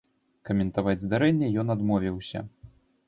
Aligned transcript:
Каментаваць 0.49 1.03
здарэнне 1.05 1.49
ён 1.65 1.75
адмовіўся. 1.75 2.47